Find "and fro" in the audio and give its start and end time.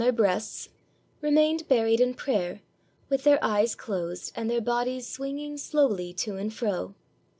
6.37-6.95